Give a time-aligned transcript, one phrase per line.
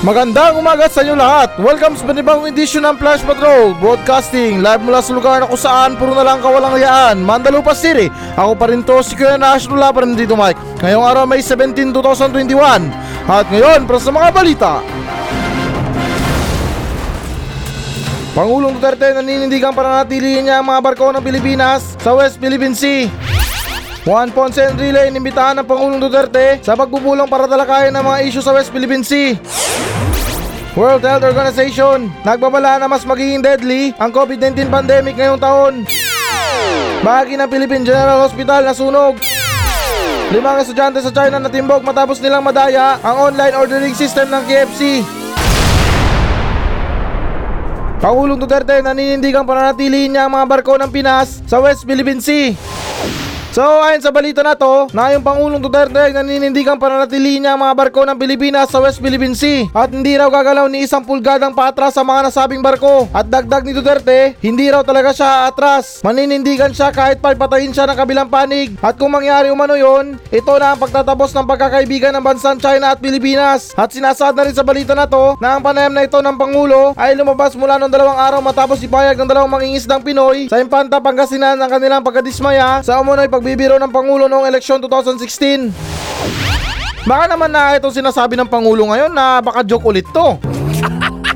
[0.00, 1.60] Magandang umaga sa inyo lahat.
[1.60, 5.92] Welcome sa panibagong edisyon ng Flash Patrol Broadcasting live mula sa lugar na kung saan
[6.00, 8.08] puro na lang kawalang hayaan, Mandalupa City.
[8.32, 10.56] Ako pa rin to, si Kuya Nash Nula pa rin dito Mike.
[10.80, 12.88] Ngayong araw may 17, 2021.
[13.28, 14.72] At ngayon, para sa mga balita.
[18.32, 23.39] Pangulong Duterte naninindigang pananatilihin niya ang mga barko ng Pilipinas sa West Philippine Sea.
[24.00, 28.56] Juan Ponce Enrile inimbitahan ng Pangulong Duterte sa pagpupulong para talakayin ng mga isyu sa
[28.56, 29.36] West Philippine Sea.
[30.72, 35.84] World Health Organization nagbabala na mas magiging deadly ang COVID-19 pandemic ngayong taon.
[37.04, 39.20] Bahagi ng Philippine General Hospital na sunog.
[40.32, 45.04] Limang estudyante sa China natimbog matapos nilang madaya ang online ordering system ng KFC.
[48.00, 52.56] Pangulong Duterte naninindigang pananatilihin niya ang mga barko ng Pinas sa West Philippine Sea.
[53.50, 57.66] So ayon sa balita na to, na yung Pangulong Duterte ay naninindigang pananatilihin niya ang
[57.66, 61.50] mga barko ng Pilipinas sa West Philippine Sea at hindi raw gagalaw ni isang pulgadang
[61.50, 63.10] paatras sa mga nasabing barko.
[63.10, 65.98] At dagdag ni Duterte, hindi raw talaga siya atras.
[66.06, 68.78] Maninindigan siya kahit pagpatayin siya ng kabilang panig.
[68.78, 73.02] At kung mangyari umano yon, ito na ang pagtatapos ng pagkakaibigan ng bansang China at
[73.02, 73.74] Pilipinas.
[73.74, 76.94] At sinasaad na rin sa balita na to na ang panayam na ito ng Pangulo
[76.94, 81.58] ay lumabas mula noong dalawang araw matapos ipayag ng dalawang mangingisdang Pinoy sa Impanta, Pangasinan
[81.58, 85.72] ng kanilang pagkadismaya sa umunoy pagbibiro ng Pangulo noong eleksyon 2016.
[87.08, 90.36] Baka naman na itong sinasabi ng Pangulo ngayon na baka joke ulit to.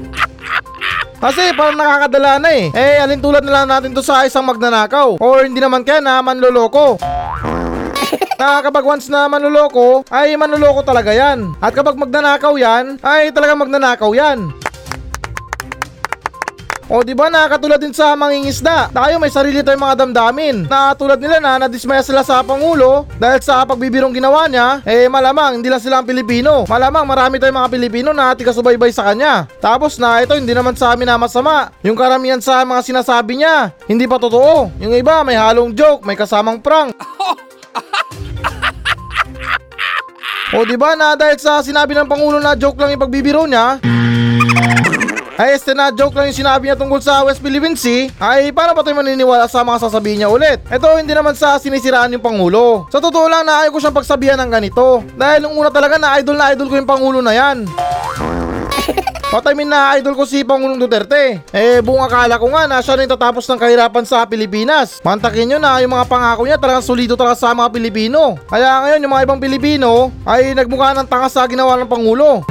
[1.25, 2.69] Kasi parang nakakadala na eh.
[2.77, 5.17] Eh, alin tulad na lang natin to sa isang magnanakaw.
[5.17, 7.01] Or hindi naman kaya na manloloko.
[8.41, 11.57] na kapag once na manloloko, ay manloloko talaga yan.
[11.57, 14.53] At kapag magnanakaw yan, ay talaga magnanakaw yan.
[16.93, 18.93] O di ba nakakatulad din sa mangingisda.
[18.93, 20.57] Tayo may sarili tayong mga damdamin.
[20.69, 25.61] Na tulad nila na nadismaya sila sa Pangulo dahil sa pagbibirong ginawa niya, eh malamang
[25.61, 26.69] hindi lang sila ang Pilipino.
[26.69, 29.49] Malamang marami tayong mga Pilipino na tigasubaybay sa kanya.
[29.65, 31.73] Tapos na ito hindi naman sa amin na masama.
[31.81, 34.69] Yung karamihan sa mga sinasabi niya, hindi pa totoo.
[34.77, 36.93] Yung iba may halong joke, may kasamang prank.
[40.55, 43.83] O di ba na dahil sa sinabi ng Pangulo na joke lang yung pagbibiro niya,
[45.35, 48.71] ay este na joke lang yung sinabi niya tungkol sa West Philippine Sea, ay paano
[48.71, 50.63] ba tayo maniniwala sa mga sasabihin niya ulit?
[50.71, 52.87] Ito hindi naman sa sinisiraan yung Pangulo.
[52.95, 55.03] Sa totoo lang na ko siyang pagsabihan ng ganito.
[55.19, 57.67] Dahil nung una talaga na idol na idol ko yung Pangulo na yan.
[59.35, 61.43] What I mean na idol ko si Pangulong Duterte.
[61.51, 65.03] Eh buong akala ko nga na siya rin tatapos ng kahirapan sa Pilipinas.
[65.03, 68.39] Mantakin nyo na yung mga pangako niya talagang solido talaga sa mga Pilipino.
[68.47, 72.47] Kaya ngayon yung mga ibang Pilipino ay nagmukha ng tanga sa ginawa ng Pangulo.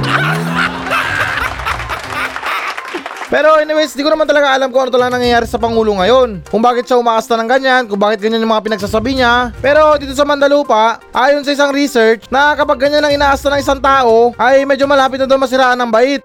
[3.34, 6.46] Pero anyways, di ko naman talaga alam kung ano talaga nangyayari sa Pangulo ngayon.
[6.46, 9.50] Kung bakit siya umaasta ng ganyan, kung bakit ganyan yung mga pinagsasabi niya.
[9.58, 13.82] Pero dito sa Mandalupa, ayon sa isang research, na kapag ganyan ang inaasta ng isang
[13.82, 16.22] tao, ay medyo malapit na daw masiraan ng bait.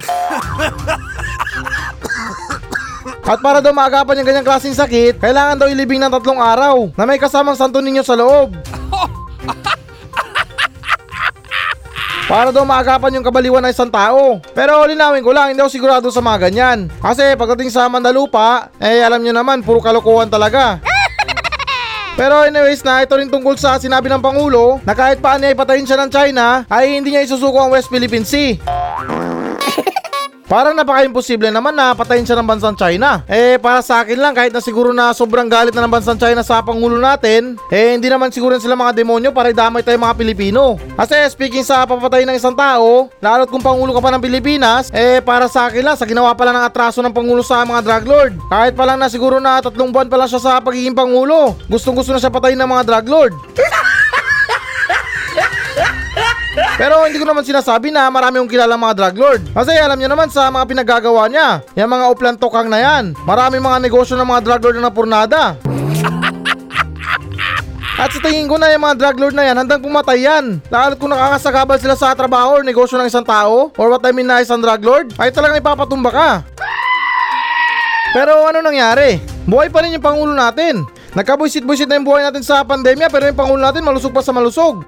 [3.26, 7.10] At para daw maagapan yung ganyang klaseng sakit, kailangan daw ilibing ng tatlong araw na
[7.10, 8.54] may kasamang santo ninyo sa loob.
[12.30, 14.38] Para daw maagapan yung kabaliwan ng isang tao.
[14.54, 16.86] Pero linawin ko lang, hindi ako sigurado sa mga ganyan.
[17.02, 20.78] Kasi pagdating sa Mandalupa, eh alam nyo naman, puro kalokohan talaga.
[22.20, 25.90] Pero anyways na ito rin tungkol sa sinabi ng Pangulo na kahit paano ay patayin
[25.90, 28.62] siya ng China ay hindi niya isusuko ang West Philippine Sea.
[30.50, 33.22] Parang napaka-imposible naman na patayin siya ng bansang China.
[33.30, 36.42] Eh, para sa akin lang, kahit na siguro na sobrang galit na ng bansang China
[36.42, 40.82] sa Pangulo natin, eh, hindi naman siguro sila mga demonyo para idamay tayo mga Pilipino.
[40.98, 45.22] Kasi speaking sa papatay ng isang tao, lalo't kung Pangulo ka pa ng Pilipinas, eh,
[45.22, 48.06] para sa akin lang, sa ginawa pa lang ng atraso ng Pangulo sa mga drug
[48.10, 48.34] lord.
[48.50, 51.94] Kahit pa lang na siguro na tatlong buwan pa lang siya sa pagiging Pangulo, gustong
[51.94, 53.34] gusto na siya patayin ng mga drug lord.
[56.80, 59.42] Pero hindi ko naman sinasabi na marami yung kilala mga drug lord.
[59.52, 63.18] Kasi alam niyo naman sa mga pinagagawa niya, yung mga uplantokang na yan.
[63.28, 65.44] Marami mga negosyo ng mga drug lord na napurnada.
[68.00, 70.64] At sa tingin ko na yung mga drug lord na yan, handang pumatay yan.
[70.72, 74.24] Lalo kung nakakasagabal sila sa trabaho or negosyo ng isang tao, or what I mean
[74.24, 76.30] na isang drug lord, ay talagang ipapatumba ka.
[78.16, 79.20] Pero ano nangyari?
[79.44, 80.88] Buhay pa rin yung Pangulo natin.
[81.12, 84.88] Nagkabuisit-buisit na yung buhay natin sa pandemya pero yung Pangulo natin malusog pa sa malusog.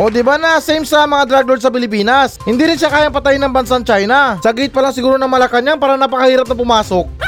[0.00, 2.40] O di ba na same sa mga drug lord sa Pilipinas.
[2.48, 4.40] Hindi rin siya kayang patayin ng bansang China.
[4.40, 7.19] Sa gate pa lang siguro ng Malacanang para napakahirap na pumasok.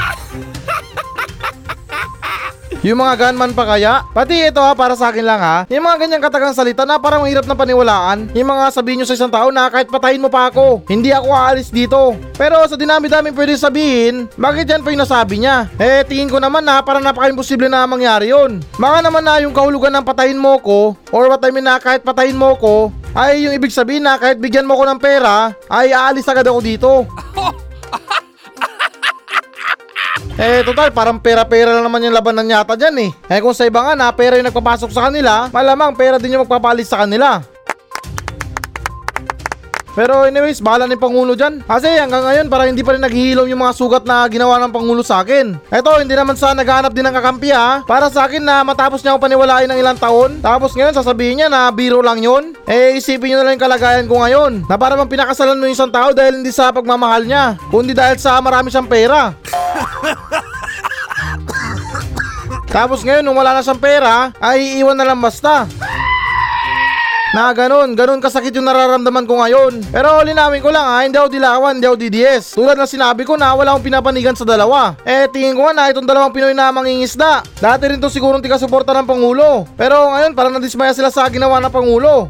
[2.83, 4.03] Yung mga gunman pa kaya?
[4.11, 5.63] Pati ito ha, para sa akin lang ha.
[5.71, 8.27] Yung mga ganyang katagang salita na parang mahirap na paniwalaan.
[8.35, 11.31] Yung mga sabihin nyo sa isang tao na kahit patayin mo pa ako, hindi ako
[11.31, 12.19] aalis dito.
[12.35, 15.71] Pero sa dinami-dami pwede sabihin, bakit yan pa yung nasabi niya?
[15.79, 18.59] Eh, tingin ko naman na parang napaka-imposible na mangyari yon.
[18.75, 22.03] Baka naman na yung kahulugan ng patayin mo ko, or what I mean na kahit
[22.03, 25.95] patayin mo ko, ay yung ibig sabihin na kahit bigyan mo ko ng pera, ay
[25.95, 27.07] aalis agad ako dito.
[30.33, 33.11] Eh, total, parang pera-pera lang naman yung labanan yata dyan eh.
[33.29, 36.41] Eh, kung sa iba nga na pera yung nagpapasok sa kanila, malamang pera din yung
[36.41, 37.52] magpapalis sa kanila.
[39.93, 41.61] Pero anyways, bahala ni Pangulo dyan.
[41.61, 45.05] Kasi hanggang ngayon parang hindi pa rin naghihilom yung mga sugat na ginawa ng Pangulo
[45.05, 45.53] sa akin.
[45.69, 47.85] Eto, hindi naman sa naghahanap din ng kakampi ha.
[47.85, 50.41] Para sa akin na matapos niya ako paniwalain ng ilang taon.
[50.41, 52.57] Tapos ngayon sasabihin niya na biro lang yun.
[52.65, 54.65] Eh isipin niyo na lang yung kalagayan ko ngayon.
[54.65, 57.61] Na para bang pinakasalan mo yung isang tao dahil hindi sa pagmamahal niya.
[57.69, 59.29] Kundi dahil sa marami siyang pera.
[62.73, 65.69] Tapos ngayon nung wala na siyang pera, ay iiwan na lang basta.
[67.33, 69.81] Na ganun, ganun kasakit yung nararamdaman ko ngayon.
[69.89, 72.53] Pero linawin ko lang ha, hindi ako dilawan, hindi ako DDS.
[72.53, 74.93] Tulad na sinabi ko na wala akong pinapanigan sa dalawa.
[75.01, 77.41] Eh tingin ko nga na itong dalawang Pinoy na mangingisda.
[77.57, 79.65] Dati rin to sigurong tiga-suporta ng Pangulo.
[79.73, 82.29] Pero ngayon parang nadismaya sila sa ginawa ng Pangulo.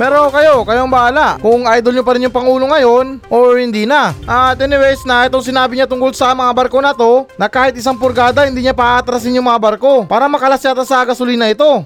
[0.00, 4.16] Pero kayo, kayong bahala kung idol nyo pa rin yung Pangulo ngayon or hindi na.
[4.24, 8.00] At anyways, na itong sinabi niya tungkol sa mga barko na to, na kahit isang
[8.00, 11.84] purgada hindi niya paatrasin yung mga barko para makalas yata sa gasolina ito.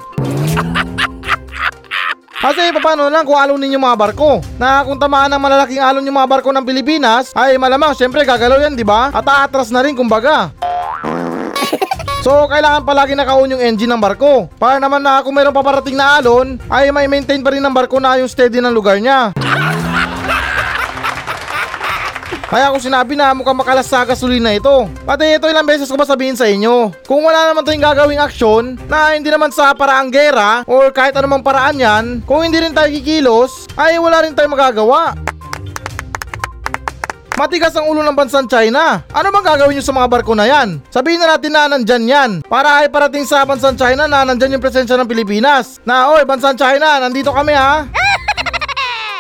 [2.41, 4.43] Kasi paano lang kung alonin yung mga barko?
[4.59, 8.59] Na kung tamaan ng malalaking alon yung mga barko ng Pilipinas, ay malamang syempre gagalaw
[8.59, 9.15] yan, di ba?
[9.15, 10.51] At aatras na rin kumbaga.
[12.25, 14.49] So, kailangan palagi naka-on yung engine ng barko.
[14.57, 18.01] Para naman na kung mayroong paparating na alon, ay may maintain pa rin ng barko
[18.01, 19.37] na yung steady ng lugar niya.
[22.45, 24.87] Kaya kung sinabi na mukhang makalas sa gasolina ito.
[25.09, 26.93] Pati ito ilang beses ko ba sabihin sa inyo.
[27.09, 31.41] Kung wala naman tayong gagawing aksyon na hindi naman sa paraang gera or kahit anumang
[31.41, 35.17] paraan yan, kung hindi rin tayo kikilos, ay wala rin tayong magagawa.
[37.35, 39.03] Matigas ang ulo ng bansang China.
[39.11, 40.79] Ano bang gagawin nyo sa mga barko na yan?
[40.87, 42.31] Sabihin na natin na nandyan yan.
[42.47, 45.83] Para ay parating sa bansang China na nandyan yung presensya ng Pilipinas.
[45.83, 47.91] Na, oy, bansang China, nandito kami ha.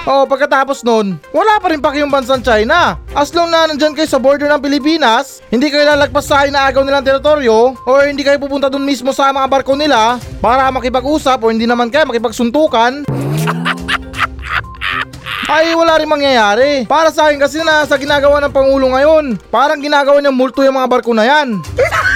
[0.04, 3.00] Oh, pagkatapos nun, wala pa rin paki yung bansang China.
[3.16, 7.00] As long na nandyan kayo sa border ng Pilipinas, hindi kayo lalagpas sa inaagaw nilang
[7.00, 11.64] teritoryo, or hindi kayo pupunta dun mismo sa mga barko nila para makipag-usap o hindi
[11.64, 13.08] naman kayo makipagsuntukan,
[15.56, 16.84] ay wala rin mangyayari.
[16.84, 20.76] Para sa akin kasi na sa ginagawa ng Pangulo ngayon, parang ginagawa niya multo yung
[20.76, 21.64] mga barko na yan.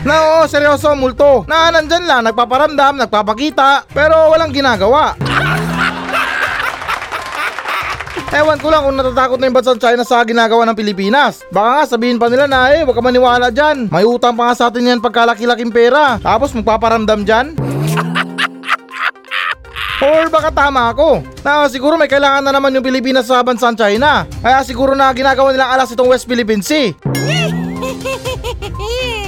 [0.00, 1.44] Na oo, seryoso, multo.
[1.44, 5.12] Na nandyan lang, nagpaparamdam, nagpapakita, pero walang ginagawa.
[8.30, 11.42] Ewan ko lang kung natatakot na yung bansang China sa ginagawa ng Pilipinas.
[11.50, 13.90] Baka nga sabihin pa nila na eh, huwag ka maniwala dyan.
[13.90, 16.16] May utang pa nga sa atin yan pagkalaki-laking pera.
[16.22, 17.58] Tapos magpaparamdam dyan.
[20.00, 24.24] Or baka tama ako na siguro may kailangan na naman yung Pilipinas sa bansang China.
[24.40, 26.94] Kaya siguro na ginagawa nilang alas itong West Philippine Sea.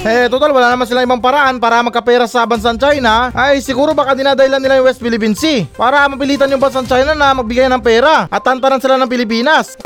[0.03, 3.31] Eh, total wala naman silang ibang paraan para magkapera sa bansang China.
[3.31, 7.31] Ay, siguro baka dinadahilan nila yung West Philippine Sea para mapilitan yung bansang China na
[7.31, 9.79] magbigay ng pera at tantanan sila ng Pilipinas.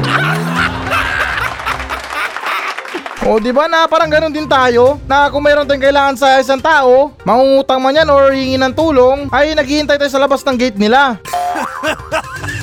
[3.27, 6.63] O di ba na parang ganun din tayo na kung mayroon tayong kailangan sa isang
[6.63, 10.79] tao, mangungutang man yan or hingi ng tulong, ay naghihintay tayo sa labas ng gate
[10.79, 11.19] nila.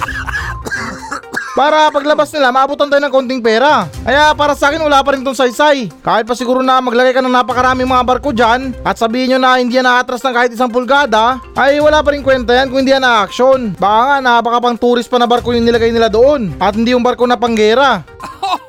[1.55, 3.87] Para paglabas nila, maabutan tayo ng konting pera.
[4.03, 5.87] Kaya para sa akin, wala pa rin tong saysay.
[6.03, 9.63] Kahit pa siguro na maglagay ka ng napakaraming mga barko dyan, at sabihin nyo na
[9.63, 12.91] hindi yan naatras ng kahit isang pulgada, ay wala pa rin kwenta yan kung hindi
[12.91, 13.79] yan na-action.
[13.79, 17.07] Baka nga, napaka pang tourist pa na barko yung nilagay nila doon, at hindi yung
[17.07, 18.03] barko na panggera.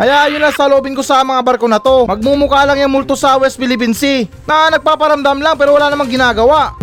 [0.00, 2.08] Kaya yun na sa ko sa mga barko na to.
[2.08, 6.76] Magmumukha lang yung multo sa West Philippine Sea na nagpaparamdam lang pero wala namang ginagawa.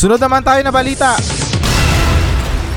[0.00, 1.12] Sunod naman tayo na balita.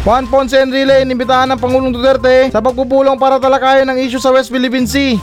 [0.03, 4.51] Juan Ponce Enrile inimbitahan ng Pangulong Duterte sa pagpupulong para talakayan ng issue sa West
[4.51, 5.15] Philippine Sea.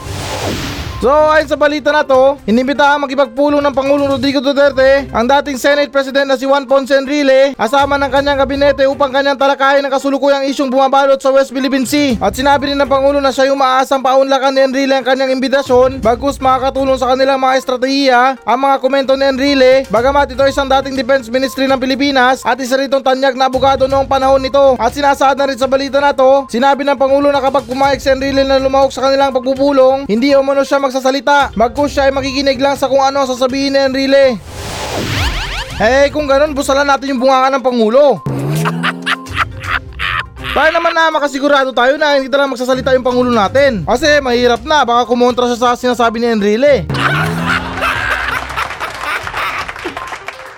[1.01, 5.89] So ayon sa balita na to, inimbitahan makipagpulong ng Pangulong Rodrigo Duterte ang dating Senate
[5.89, 10.45] President na si Juan Ponce Enrile kasama ng kanyang kabinete upang kanyang talakayin ang kasulukuyang
[10.45, 12.21] isyong bumabalot sa West Philippine Sea.
[12.21, 16.05] At sinabi rin ng Pangulo na siya yung maasang paunlakan ni Enrile ang kanyang imbitasyon
[16.05, 20.93] bagus makakatulong sa kanilang mga estratehiya ang mga komento ni Enrile bagamat ito isang dating
[20.93, 24.77] Defense Ministry ng Pilipinas at isa ritong tanyag na abogado noong panahon nito.
[24.77, 28.13] At sinasaad na rin sa balita na to, sinabi ng Pangulo na kapag pumayag si
[28.13, 31.55] Enrile na lumahok sa kanilang pagpupulong, hindi umano siya magsasalita.
[31.55, 34.35] Magkus siya ay makikinig lang sa kung ano ang sasabihin ni Enrile.
[35.79, 38.19] Eh kung ganun, busalan natin yung bunganga ng Pangulo.
[40.51, 43.87] Para naman na makasigurado tayo na hindi talaga magsasalita yung Pangulo natin.
[43.87, 46.83] Kasi mahirap na, baka kumontra siya sa sinasabi ni Enrile.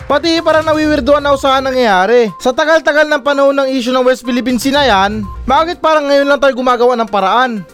[0.10, 2.34] Pati parang nawiwirduan ako sa nangyayari.
[2.42, 6.26] Sa tagal-tagal ng panahon ng issue ng West Philippine Sea na yan, bakit parang ngayon
[6.26, 7.66] lang tayo gumagawa ng paraan?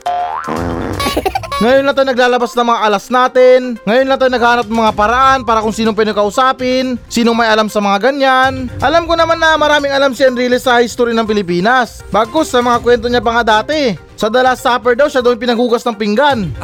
[1.59, 3.75] Ngayon lang tayo naglalabas ng mga alas natin.
[3.83, 7.83] Ngayon lang tayo naghanap ng mga paraan para kung sinong pinakausapin, sinong may alam sa
[7.83, 8.71] mga ganyan.
[8.79, 11.99] Alam ko naman na maraming alam si Enrile sa history ng Pilipinas.
[12.15, 13.91] Bagkus sa mga kwento niya pa nga dati.
[14.15, 16.47] Sa The Last Supper daw siya daw yung pinaghugas ng pinggan.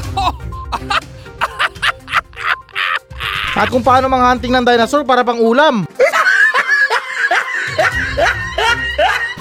[3.59, 5.83] At kung paano mga hunting ng dinosaur para pang ulam.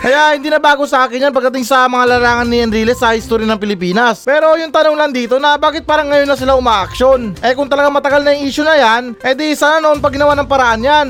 [0.04, 3.48] Kaya hindi na bago sa akin yan pagdating sa mga larangan ni Enrile sa history
[3.48, 4.20] ng Pilipinas.
[4.28, 7.40] Pero yung tanong lang dito na bakit parang ngayon na sila umaaksyon?
[7.40, 10.36] Eh kung talaga matagal na yung issue na yan, eh di sana noon pag ginawa
[10.36, 11.08] ng paraan yan.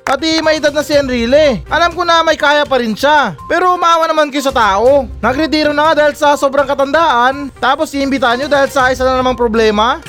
[0.00, 1.60] Pati may edad na si Enrile.
[1.68, 3.36] Alam ko na may kaya pa rin siya.
[3.44, 5.04] Pero maawa naman kayo sa tao.
[5.20, 7.52] Nagretiro na nga dahil sa sobrang katandaan.
[7.60, 10.00] Tapos iimbitahan nyo dahil sa isa na namang problema.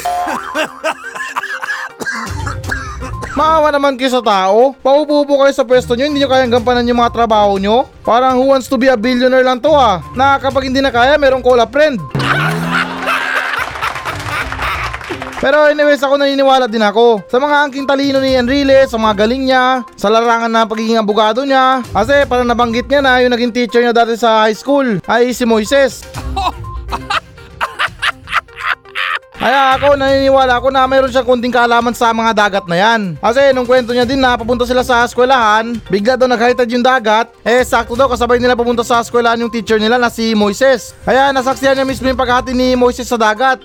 [3.33, 4.77] Maawa naman kayo sa tao.
[4.77, 7.89] Paupo po kayo sa pwesto nyo, hindi nyo kayang gampanan yung mga trabaho nyo.
[8.05, 10.05] Parang who wants to be a billionaire lang to ah.
[10.13, 11.97] Na kapag hindi na kaya, merong call a friend.
[15.43, 19.49] Pero anyways, ako naniniwala din ako sa mga angking talino ni Enrile, sa mga galing
[19.49, 21.81] niya, sa larangan na pagiging abogado niya.
[21.89, 25.43] Kasi parang nabanggit niya na yung naging teacher niya dati sa high school ay si
[25.43, 26.05] Moises.
[29.43, 33.19] Kaya ako naniniwala ako na mayroon siyang kunting kaalaman sa mga dagat na yan.
[33.19, 37.27] Kasi nung kwento niya din na papunta sila sa eskwelahan, bigla daw nag-hightide yung dagat,
[37.43, 40.95] eh sakto daw kasabay nila papunta sa eskwelahan yung teacher nila na si Moises.
[41.03, 43.59] Kaya nasaksihan niya mismo yung paghati ni Moises sa dagat.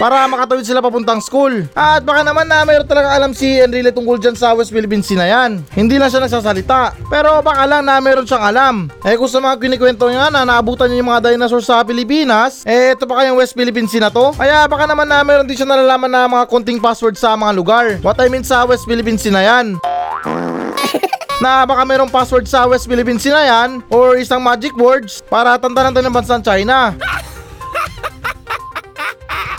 [0.00, 1.68] Para makatawid sila papuntang school.
[1.76, 5.20] At baka naman na mayroon talaga alam si Enrile tungkol dyan sa West Philippine Sea
[5.20, 5.60] na yan.
[5.76, 6.96] Hindi lang siya nagsasalita.
[7.12, 8.74] Pero baka lang na mayroon siyang alam.
[9.04, 12.96] Eh kung sa mga kinikwento niya na naabutan niya yung mga dinosaurs sa Pilipinas, eh
[12.96, 14.32] ito pa kayang West Philippine Sea na to.
[14.32, 17.86] Kaya baka naman na mayroon din siya nalalaman na mga konting password sa mga lugar.
[18.00, 19.76] What I mean sa West Philippine Sea na yan
[21.44, 25.60] na baka mayroong password sa West Philippine Sea na yan or isang magic words para
[25.60, 26.96] tantanan tayo ng bansang China.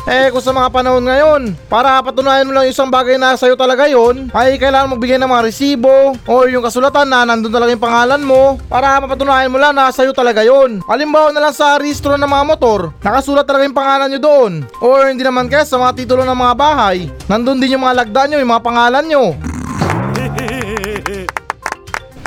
[0.10, 3.86] Eh kung sa mga panahon ngayon, para patunayan mo lang isang bagay na sa'yo talaga
[3.86, 8.22] yon, ay kailangan magbigay ng mga resibo o yung kasulatan na nandun talaga yung pangalan
[8.26, 10.82] mo para mapatunayan mo lang na sa'yo talaga yon.
[10.90, 14.52] Halimbawa na lang sa registro ng mga motor, nakasulat talaga yung pangalan nyo doon.
[14.82, 18.22] Or hindi naman kaya sa mga titulo ng mga bahay, nandun din yung mga lagda
[18.26, 19.38] nyo, yung mga pangalan nyo.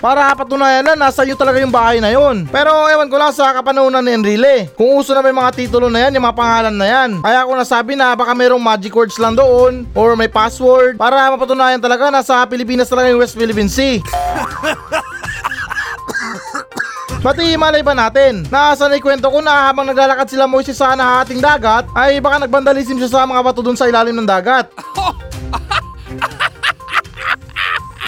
[0.04, 2.44] Para patunayan na nasa iyo talaga yung bahay na yon.
[2.52, 4.68] Pero ewan ko lang sa kapanahonan ni Enrile.
[4.76, 7.24] Kung uso na may mga titulo na yan, yung mga pangalan na yan.
[7.24, 11.80] Kaya ako nasabi na baka mayroong magic words lang doon or may password para mapatunayan
[11.80, 14.04] talaga na sa Pilipinas talaga yung West Philippine Sea.
[17.24, 21.40] Pati malay ba natin na sa kwento ko na habang naglalakad sila Moises sa nahating
[21.40, 24.68] dagat ay baka nagbandalism siya sa mga bato dun sa ilalim ng dagat.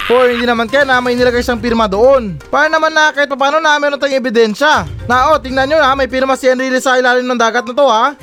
[0.06, 2.38] Or hindi naman kaya na may nilagay siyang pirma doon.
[2.46, 4.86] Para naman na kahit paano na meron tayong ebidensya.
[5.10, 7.86] Na oh, tingnan nyo na may pirma si Enrile sa ilalim ng dagat na to
[7.90, 8.04] ha.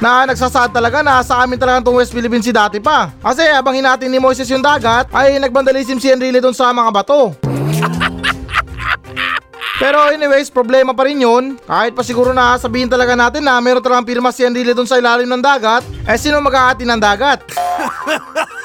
[0.00, 3.12] na nagsasaad talaga na sa amin talaga itong West Philippine Sea dati pa.
[3.20, 7.36] Kasi habang hinatin ni Moises yung dagat, ay nagbandalism si Enrile doon sa mga bato.
[9.80, 11.56] Pero anyways, problema pa rin yun.
[11.64, 15.00] Kahit pa siguro na sabihin talaga natin na meron talagang pirma si Enrile doon sa
[15.00, 17.40] ilalim ng dagat, eh sino mag-aati ng dagat?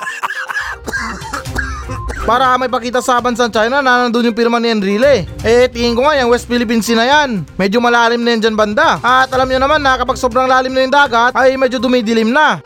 [2.25, 5.23] Para may pakita sa bansang China na nandun yung pirma ni Enrile.
[5.39, 7.47] Eh tingin ko nga yung West Philippine Sea na yan.
[7.55, 8.99] Medyo malalim na yan dyan banda.
[8.99, 12.59] At alam nyo naman na kapag sobrang lalim na yung dagat ay medyo dumidilim na.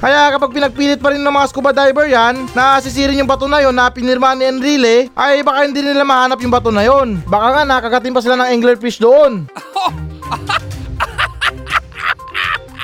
[0.00, 3.60] Kaya kapag pinagpilit pa rin ng mga scuba diver yan, na sisirin yung bato na
[3.60, 7.20] yon na pinirma ni Enrile, ay baka hindi nila mahanap yung bato na yon.
[7.28, 9.44] Baka nga nakagatin pa sila ng anglerfish doon.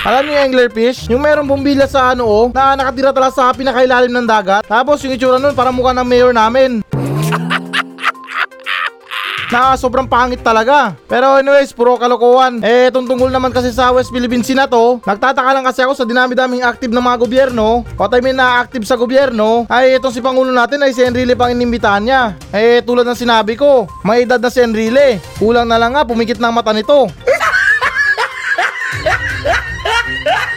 [0.07, 1.09] Alam niyo yung anglerfish?
[1.09, 4.69] Yung merong bumbila sa ano oh, na nakatira talaga sa pinakailalim ng dagat.
[4.69, 6.85] Tapos yung itsura nun parang mukha ng mayor namin.
[9.51, 10.95] Na sobrang pangit talaga.
[11.07, 12.63] Pero anyways, puro kalokohan.
[12.63, 15.93] Eh, itong tungkol naman kasi sa West Philippine Sea na to, nagtataka lang kasi ako
[15.95, 20.15] sa dinami-daming active ng mga gobyerno, what I mean na active sa gobyerno, ay itong
[20.15, 22.23] si Pangulo natin ay si Enrile pang inimbitahan niya.
[22.51, 25.23] Eh, tulad ng sinabi ko, may edad na si Enrile.
[25.39, 27.11] Kulang na lang nga, pumikit ang mata nito.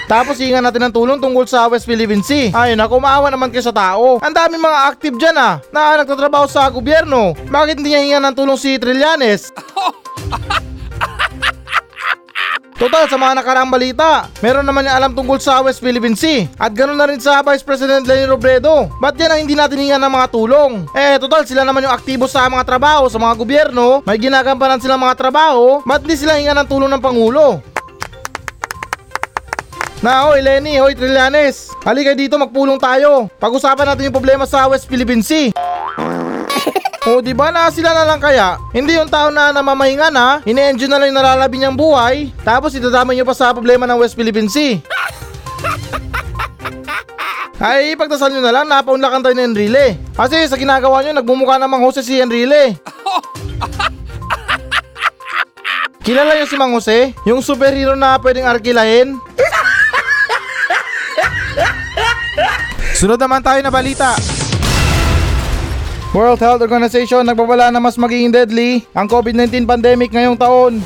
[0.10, 2.50] Tapos hingan natin ng tulong tungkol sa West Philippine Sea.
[2.50, 4.18] Ay naku, maawa naman kayo sa tao.
[4.26, 7.38] Ang dami mga active dyan ah, na nagtatrabaho sa gobyerno.
[7.46, 9.54] Bakit hindi niya hingan ng tulong si Trillanes?
[12.80, 16.48] Total, sa mga nakaraang balita, meron naman niya alam tungkol sa West Philippine Sea.
[16.56, 18.88] At ganoon na rin sa Vice President Lenny Robredo.
[19.04, 20.88] Ba't yan ang hindi natin hingan ng mga tulong?
[20.96, 24.00] Eh, total, sila naman yung aktibo sa mga trabaho, sa mga gobyerno.
[24.08, 25.84] May ginagampanan sila mga trabaho.
[25.84, 27.60] Ba't di sila hingan ng tulong ng Pangulo?
[30.00, 31.76] Na, oy Lenny, oy Trillanes.
[31.84, 33.28] Halika dito, magpulong tayo.
[33.36, 35.52] Pag-usapan natin yung problema sa West Philippine Sea.
[37.08, 38.60] O di ba na sila na lang kaya?
[38.76, 43.16] Hindi yung tao na namamahinga na, ini-enjoy na lang yung nalalabi niyang buhay, tapos idadamay
[43.16, 44.84] niyo pa sa problema ng West Philippine Sea.
[47.64, 49.96] Ay, ipagdasal nyo na lang, napaunlakan tayo ni Enrile.
[50.12, 52.76] Kasi sa ginagawa nyo, nagmumukha namang Jose si Enrile.
[56.06, 57.16] Kilala nyo si Mang Jose?
[57.26, 59.20] Yung superhero na pwedeng arkilahin?
[63.00, 64.12] Sunod naman tayo na balita.
[66.12, 70.84] World Health Organization nagbabala na mas magiging deadly ang COVID-19 pandemic ngayong taon.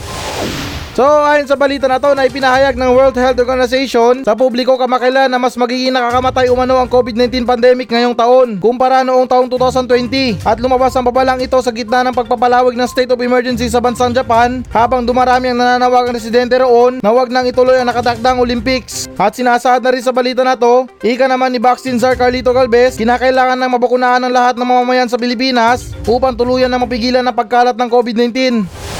[0.94, 5.26] So ayon sa balita na to na ipinahayag ng World Health Organization sa publiko kamakailan
[5.26, 10.62] na mas magiging nakakamatay umano ang COVID-19 pandemic ngayong taon kumpara noong taong 2020 at
[10.62, 14.62] lumabas ang babalang ito sa gitna ng pagpapalawig ng state of emergency sa bansang Japan
[14.70, 19.10] habang dumarami ang nananawagang residente roon na wag nang ituloy ang nakadakdang Olympics.
[19.18, 23.02] At sinasaad na rin sa balita na to, ika naman ni Vaccine Czar Carlito Galvez,
[23.02, 27.74] kinakailangan ng mabakunahan ng lahat ng mamamayan sa Pilipinas upang tuluyan na mapigilan ang pagkalat
[27.74, 28.93] ng COVID-19.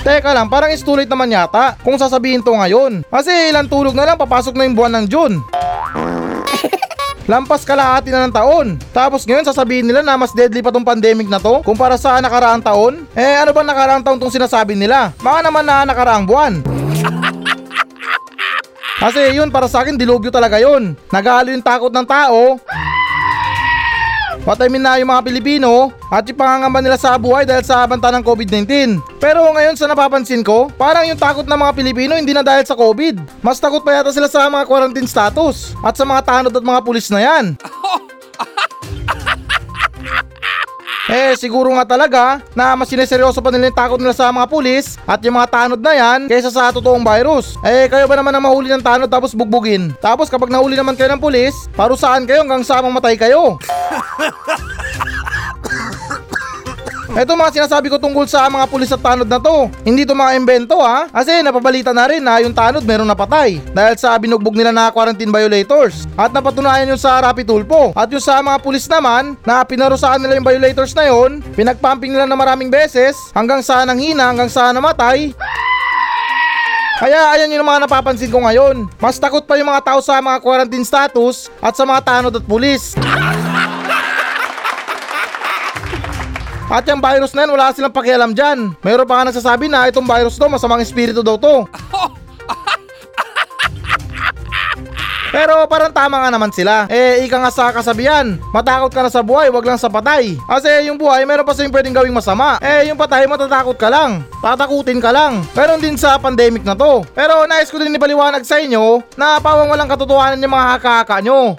[0.00, 3.04] Teka lang, parang is too late naman yata kung sasabihin to ngayon.
[3.04, 5.36] Kasi ilang tulog na lang papasok na yung buwan ng June.
[7.30, 8.80] Lampas kalahati na ng taon.
[8.96, 12.64] Tapos ngayon sasabihin nila na mas deadly pa tong pandemic na to kumpara sa nakaraang
[12.64, 13.06] taon?
[13.12, 15.12] Eh ano ba nakaraang taon tong sinasabi nila?
[15.20, 16.64] Baka naman na nakaraang buwan.
[18.98, 20.96] Kasi yun para sa akin dilubyo talaga yun.
[21.12, 22.56] Nagahalo yung takot ng tao
[24.40, 28.24] Patayin na yung mga Pilipino at yung pangangamba nila sa buhay dahil sa banta ng
[28.24, 28.96] COVID-19.
[29.20, 32.72] Pero ngayon sa napapansin ko, parang yung takot ng mga Pilipino hindi na dahil sa
[32.72, 33.44] COVID.
[33.44, 36.80] Mas takot pa yata sila sa mga quarantine status at sa mga tanod at mga
[36.80, 37.44] pulis na yan.
[41.10, 44.94] Eh siguro nga talaga na mas sineseryoso pa nila yung takot nila sa mga pulis
[45.02, 47.58] at yung mga tanod na yan kaysa sa totoong virus.
[47.66, 49.90] Eh kayo ba naman ang mahuli ng tanod tapos bugbugin?
[49.98, 53.58] Tapos kapag nahuli naman kayo ng pulis, parusaan kayo hanggang sa mamatay kayo.
[57.10, 59.66] Ito mga sinasabi ko tungkol sa mga pulis at tanod na to.
[59.82, 61.10] Hindi to mga invento ha.
[61.10, 63.58] Kasi napabalita na rin na yung tanod meron napatay.
[63.74, 66.06] Dahil sa binugbog nila na quarantine violators.
[66.14, 67.90] At napatunayan yun sa Rapi Tulpo.
[67.98, 72.30] At yung sa mga pulis naman na pinarusaan nila yung violators na yon, pinagpumping nila
[72.30, 75.34] na maraming beses hanggang sa nanghina, hanggang sa namatay.
[77.02, 78.86] Kaya ayan yung mga napapansin ko ngayon.
[79.02, 82.44] Mas takot pa yung mga tao sa mga quarantine status at sa mga tanod at
[82.46, 82.94] pulis.
[86.70, 88.78] At yung virus na yan, wala silang pakialam dyan.
[88.86, 91.66] Mayroon pa nga nagsasabi na itong virus to, masamang espiritu daw to.
[95.30, 96.90] Pero parang tama nga naman sila.
[96.90, 100.34] Eh, ika nga sa kasabihan, matakot ka na sa buhay, wag lang sa patay.
[100.34, 102.58] Kasi yung buhay, meron pa sa'yong pwedeng gawing masama.
[102.58, 104.26] Eh, yung patay, matatakot ka lang.
[104.42, 105.46] Tatakutin ka lang.
[105.54, 107.06] Meron din sa pandemic na to.
[107.14, 111.54] Pero nais ko din ipaliwanag sa inyo na pawang walang katotohanan yung mga haka-haka nyo.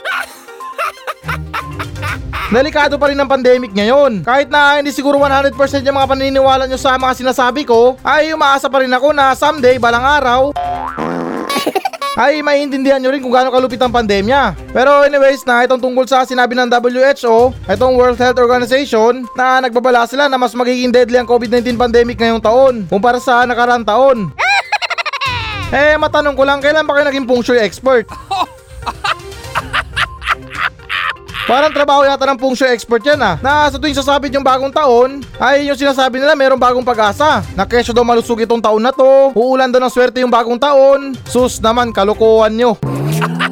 [2.51, 4.27] Delikado pa rin ang pandemic ngayon.
[4.27, 5.55] Kahit na hindi siguro 100%
[5.87, 9.79] yung mga paniniwala nyo sa mga sinasabi ko, ay umaasa pa rin ako na someday,
[9.79, 10.51] balang araw,
[12.27, 14.51] ay maiintindihan nyo rin kung gaano kalupit ang pandemya.
[14.75, 20.03] Pero anyways na itong tungkol sa sinabi ng WHO, itong World Health Organization, na nagbabala
[20.03, 24.27] sila na mas magiging deadly ang COVID-19 pandemic ngayong taon kumpara sa nakaraang taon.
[25.71, 28.03] eh matanong ko lang, kailan ba kayo naging shui expert?
[31.51, 33.35] Parang trabaho yata ng feng expert yan ah.
[33.43, 37.43] Na sa tuwing sasabit yung bagong taon, ay yung sinasabi nila merong bagong pag-asa.
[37.59, 41.11] Na kesyo daw malusog itong taon na to, uulan daw ng swerte yung bagong taon.
[41.27, 42.79] Sus naman, kalokohan nyo.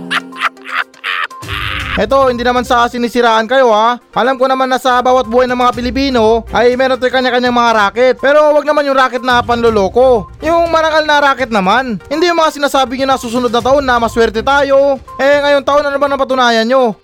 [2.00, 4.00] Eto, hindi naman sa sinisiraan kayo ha.
[4.16, 7.72] Alam ko naman na sa bawat buhay ng mga Pilipino ay meron tayo kanya-kanyang mga
[7.76, 8.16] racket.
[8.24, 10.32] Pero wag naman yung racket na panloloko.
[10.40, 12.00] Yung marangal na racket naman.
[12.08, 14.96] Hindi yung mga sinasabi nyo na susunod na taon na maswerte tayo.
[15.20, 16.96] Eh ngayon taon ano ba napatunayan nyo?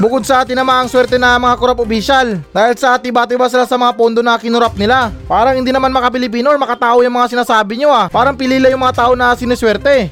[0.00, 4.24] Bukod sa tinamaang swerte na mga korap opisyal dahil sa tiba-tiba sila sa mga pondo
[4.24, 5.12] na kinurap nila.
[5.28, 8.08] Parang hindi naman makapilipino or makatao yung mga sinasabi nyo ah.
[8.08, 10.08] Parang pilila yung mga tao na siniswerte.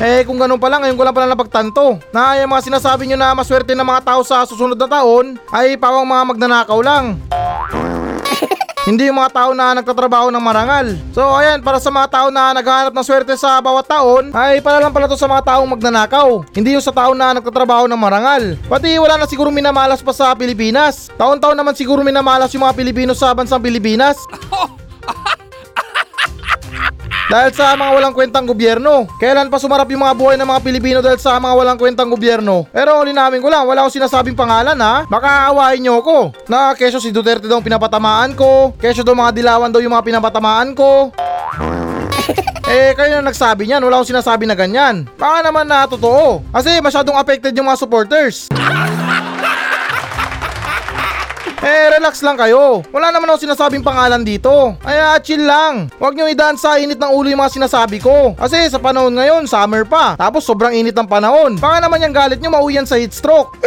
[0.00, 3.36] Eh kung ganun pala, ngayon ko lang pala napagtanto na yung mga sinasabi nyo na
[3.36, 7.20] maswerte ng mga tao sa susunod na taon ay pawang mga magnanakaw lang.
[8.88, 10.96] Hindi yung mga tao na nagtatrabaho ng marangal.
[11.12, 14.80] So ayan, para sa mga tao na naghahanap ng swerte sa bawat taon, ay para
[14.80, 16.48] lang pala to sa mga taong magnanakaw.
[16.56, 18.56] Hindi yung sa tao na nagtatrabaho ng marangal.
[18.72, 21.12] Pati wala na siguro minamalas pa sa Pilipinas.
[21.20, 24.16] Taon-taon naman siguro minamalas yung mga Pilipino sa bansang Pilipinas.
[27.30, 29.06] Dahil sa mga walang kwentang gobyerno.
[29.22, 32.66] Kailan pa sumarap yung mga buhay ng mga Pilipino dahil sa mga walang kwentang gobyerno?
[32.74, 35.06] Pero linawin ko lang, wala akong sinasabing pangalan ha.
[35.06, 36.34] Baka aawain nyo ako.
[36.50, 38.74] Na keso si Duterte daw pinapatamaan ko.
[38.74, 41.14] Keso daw mga dilawan daw yung mga pinapatamaan ko.
[42.70, 45.02] Eh, kayo na nagsabi niyan, wala akong sinasabi na ganyan.
[45.18, 46.38] Baka naman na totoo.
[46.54, 48.46] Kasi masyadong affected yung mga supporters.
[51.60, 52.80] Eh, relax lang kayo.
[52.88, 54.80] Wala naman ako sinasabing pangalan dito.
[54.80, 55.92] Kaya chill lang.
[56.00, 58.32] Huwag nyo idaan sa init ng ulo yung mga sinasabi ko.
[58.32, 60.16] Kasi sa panahon ngayon, summer pa.
[60.16, 61.60] Tapos sobrang init ng panahon.
[61.60, 63.60] Baka naman yung galit nyo mauyan sa heat stroke.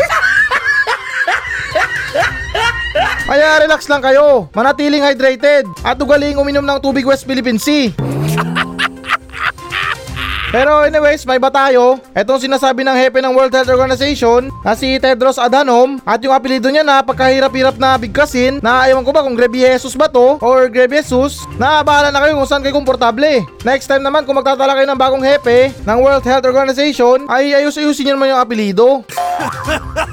[3.30, 4.50] Kaya relax lang kayo.
[4.58, 5.70] Manatiling hydrated.
[5.86, 7.94] At ugaling uminom ng tubig West Philippine Sea.
[10.54, 11.98] Pero anyways, may ba tayo?
[12.14, 16.70] Itong sinasabi ng hepe ng World Health Organization na si Tedros Adhanom at yung apelido
[16.70, 20.70] niya na pagkahirap-hirap na bigkasin na ewan ko ba kung Grebe Jesus ba to or
[20.70, 23.42] Grebe Jesus na bahala na kayo kung saan kayo komportable.
[23.66, 28.14] Next time naman kung magtatala kayo ng bagong hepe ng World Health Organization ay ayus-ayusin
[28.14, 29.02] nyo naman yung apelido.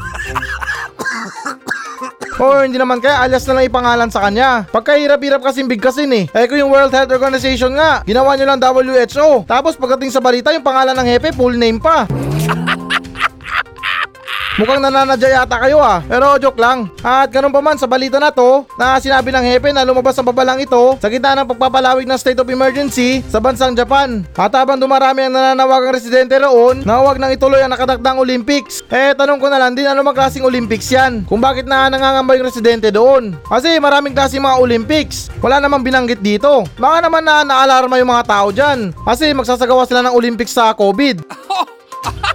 [2.40, 4.64] Or hindi naman kaya alias na lang ipangalan sa kanya.
[4.72, 6.24] Pagkahirap-hirap kasing bigkasin eh.
[6.32, 9.44] Eh kung yung World Health Organization nga, ginawa nyo lang WHO.
[9.44, 12.08] Tapos pagdating sa balita, yung pangalan ng hepe, full name pa.
[14.60, 16.04] Mukhang nananadya yata kayo ah.
[16.04, 16.92] Pero joke lang.
[17.00, 20.28] At ganun pa man sa balita na to, na sinabi ng hepe na lumabas ang
[20.28, 24.20] babalang ito sa gitna ng pagpapalawig ng state of emergency sa bansang Japan.
[24.36, 28.84] At habang dumarami ang nananawagang residente roon na huwag nang ituloy ang nakatakdang Olympics.
[28.92, 31.24] Eh tanong ko na lang din ano mang klaseng Olympics yan?
[31.24, 33.40] Kung bakit na nangangamba yung residente doon?
[33.48, 35.32] Kasi maraming klaseng mga Olympics.
[35.40, 36.68] Wala namang binanggit dito.
[36.76, 38.92] Baka naman na naalarma yung mga tao dyan.
[39.08, 41.24] Kasi magsasagawa sila ng Olympics sa COVID.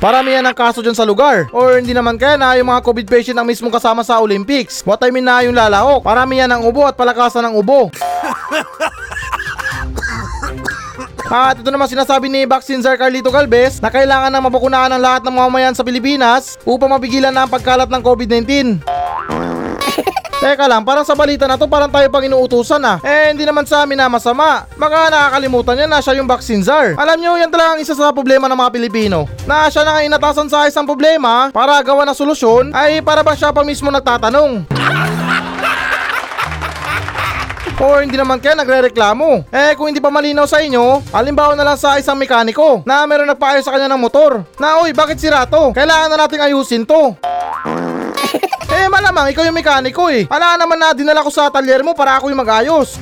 [0.00, 1.52] Paramihan ng kaso dyan sa lugar.
[1.52, 4.80] Or hindi naman kaya na yung mga COVID patient ang mismong kasama sa Olympics.
[4.80, 6.00] What I mean na yung lalaok.
[6.00, 7.92] Paramihan ng ubo at palakasan ng ubo.
[11.30, 15.22] At ito naman sinasabi ni Vaccine Czar Carlito Galvez na kailangan na mabakunahan ang lahat
[15.22, 18.82] ng mamamayan sa Pilipinas upang mapigilan na ang pagkalat ng COVID-19.
[20.40, 22.96] Teka lang, parang sa balita na to parang tayo pang inuutusan ah.
[23.04, 24.64] Eh, hindi naman sa amin na masama.
[24.80, 26.96] Baka nakakalimutan niya na siya yung vaccine czar.
[26.96, 29.28] Alam niyo, yan talaga ang isa sa problema ng mga Pilipino.
[29.44, 33.36] Na siya na nga inatasan sa isang problema para gawa ng solusyon ay para ba
[33.36, 34.64] siya pa mismo nagtatanong.
[37.80, 39.48] O hindi naman kaya nagre-reklamo.
[39.48, 43.24] Eh kung hindi pa malinaw sa inyo, halimbawa na lang sa isang mekaniko na meron
[43.24, 44.44] nagpaayos sa kanya ng motor.
[44.60, 45.72] Na oy, bakit sira to?
[45.72, 47.16] Kailangan na nating ayusin to.
[48.80, 50.24] Eh malamang ikaw yung mekaniko eh.
[50.24, 52.96] Wala naman na dinala ko sa talyer mo para ako yung mag-ayos.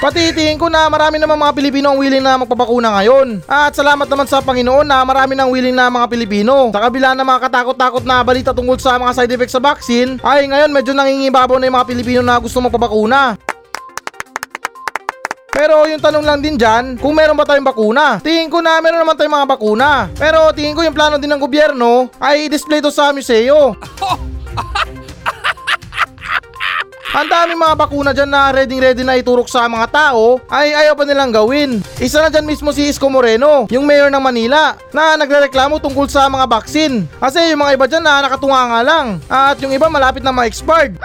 [0.00, 3.44] Pati tingin ko na marami naman mga Pilipino ang willing na magpapakuna ngayon.
[3.44, 6.72] At salamat naman sa Panginoon na marami nang willing na mga Pilipino.
[6.72, 10.48] Sa kabila ng mga katakot-takot na balita tungkol sa mga side effects sa vaccine, ay
[10.48, 13.36] ngayon medyo nangingibabaw na yung mga Pilipino na gusto magpapakuna.
[15.70, 18.18] Pero yung tanong lang din dyan, kung meron ba tayong bakuna?
[18.18, 20.10] Tingin ko na meron naman tayong mga bakuna.
[20.18, 23.78] Pero tingin ko yung plano din ng gobyerno ay i-display to sa museo.
[27.14, 30.98] Ang daming mga bakuna dyan na ready ready na iturok sa mga tao ay ayaw
[30.98, 31.78] pa nilang gawin.
[32.02, 36.26] Isa na dyan mismo si Isko Moreno, yung mayor ng Manila, na nagrereklamo tungkol sa
[36.26, 37.06] mga baksin.
[37.22, 40.98] Kasi yung mga iba dyan na nakatunga nga lang, at yung iba malapit na ma-expired.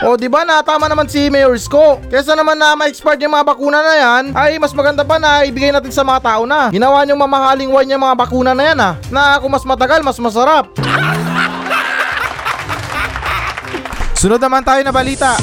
[0.00, 2.00] O di ba na tama naman si Mayor Isko.
[2.08, 5.68] Kesa naman na ma-expired yung mga bakuna na yan, ay mas maganda pa na ibigay
[5.68, 6.72] natin sa mga tao na.
[6.72, 8.96] Ginawa niyong mamahaling wine yung mga bakuna na yan ha.
[9.12, 10.72] Na kung mas matagal, mas masarap.
[14.20, 15.36] Sunod naman tayo na balita.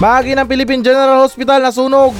[0.00, 2.16] Bahagi ng Philippine General Hospital na sunog.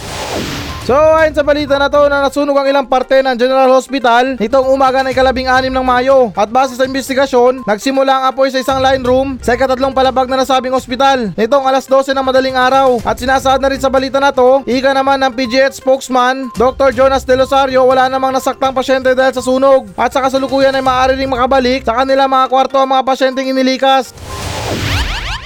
[0.85, 4.69] So ayon sa balita na to na nasunog ang ilang parte ng General Hospital nitong
[4.69, 8.85] umaga ng ikalabing anim ng Mayo at base sa investigasyon, nagsimula ang apoy sa isang
[8.85, 13.17] line room sa ikatatlong palabag na nasabing ospital nitong alas 12 ng madaling araw at
[13.17, 16.93] sinasaad na rin sa balita na to, ika naman ng PGH spokesman Dr.
[16.93, 21.17] Jonas De Losario wala namang nasaktang pasyente dahil sa sunog at sa kasalukuyan ay maaari
[21.17, 24.13] ring makabalik sa kanilang mga kwarto ang mga pasyenteng inilikas.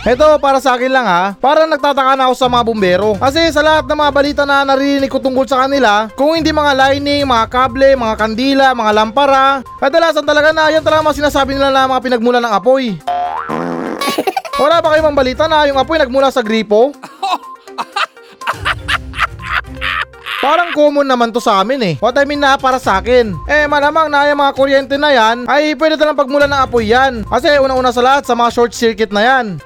[0.08, 3.12] Ito para sa akin lang ha, parang nagtataka na ako sa mga bumbero.
[3.20, 6.72] Kasi sa lahat ng mga balita na narinig ko tungkol sa kanila, kung hindi mga
[6.72, 11.68] lining, mga kable, mga kandila, mga lampara, kadalasan talaga na yan talaga mga sinasabi nila
[11.68, 12.96] na mga pinagmula ng apoy.
[14.64, 16.88] Wala ba kayong balita na yung apoy nagmula sa gripo?
[20.38, 21.94] Parang common naman to sa amin eh.
[22.00, 23.34] What I mean na para sa akin.
[23.44, 27.26] Eh malamang na yung mga kuryente na yan ay pwede talang pagmula ng apoy yan.
[27.28, 29.60] Kasi unang-una sa lahat sa mga short circuit na yan.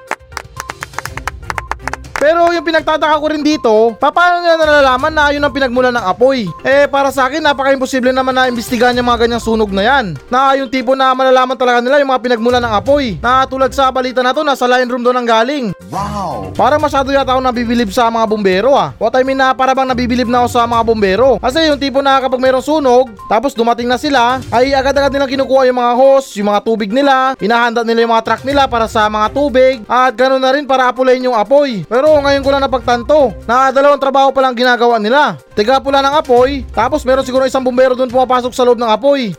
[2.23, 6.07] Pero yung pinagtataka ko rin dito, pa- paano nila nalalaman na yun ang pinagmula ng
[6.07, 6.47] apoy?
[6.63, 10.15] Eh para sa akin napaka-imposible naman na imbestigahan yung mga ganyang sunog na yan.
[10.31, 13.19] Na yung tipo na malalaman talaga nila yung mga pinagmula ng apoy.
[13.19, 15.75] Na tulad sa balita na to, nasa line room doon ang galing.
[15.91, 16.55] Wow!
[16.55, 18.95] Parang masyado yata ako nabibilib sa mga bumbero ah.
[19.03, 21.43] What I mean na para bang nabibilib na ako sa mga bumbero.
[21.43, 25.67] Kasi yung tipo na kapag mayroong sunog, tapos dumating na sila, ay agad-agad nilang kinukuha
[25.67, 29.11] yung mga hose, yung mga tubig nila, hinahanda nila yung mga truck nila para sa
[29.11, 31.83] mga tubig, at ganoon na rin para apulayin yung apoy.
[31.83, 35.39] Pero ngayon ko lang napagtanto, na dalawang trabaho pa lang ginagawa nila.
[35.57, 39.33] Tiga pula ng apoy, tapos meron siguro isang bumbero doon pumapasok sa loob ng apoy.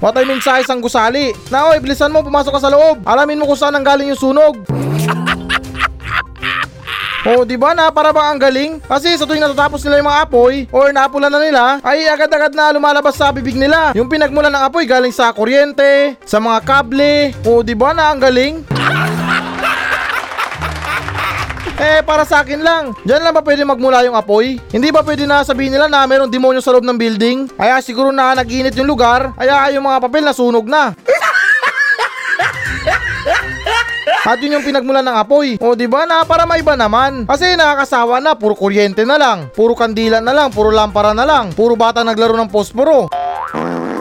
[0.00, 1.36] What I mean sa isang gusali.
[1.52, 3.04] Na oy, bilisan mo, pumasok ka sa loob.
[3.04, 4.56] Alamin mo kung saan ang galing yung sunog.
[7.20, 8.72] Oh, di ba na para bang ang galing?
[8.80, 12.72] Kasi sa tuwing natatapos nila yung mga apoy or naapulan na nila, ay agad-agad na
[12.72, 13.92] lumalabas sa bibig nila.
[13.92, 17.36] Yung pinagmula ng apoy galing sa kuryente, sa mga kable.
[17.44, 18.64] Oh, di ba na ang galing?
[21.80, 22.92] Eh, para sa akin lang.
[23.08, 24.60] Diyan lang ba pwede magmula yung apoy?
[24.68, 27.48] Hindi ba pwede na sabihin nila na mayroong demonyo sa loob ng building?
[27.56, 30.92] Kaya siguro na nag-init yung lugar, kaya yung mga papel nasunog na.
[34.30, 35.56] At yun yung pinagmulan ng apoy.
[35.58, 37.24] O di ba na para maiba naman.
[37.24, 41.56] Kasi nakakasawa na, puro kuryente na lang, puro kandila na lang, puro lampara na lang,
[41.56, 43.08] puro bata naglaro ng posporo.